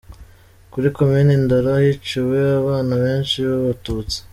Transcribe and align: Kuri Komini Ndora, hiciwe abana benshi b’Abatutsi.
Kuri 0.71 0.87
Komini 0.97 1.33
Ndora, 1.43 1.73
hiciwe 1.83 2.37
abana 2.61 2.93
benshi 3.03 3.35
b’Abatutsi. 3.49 4.17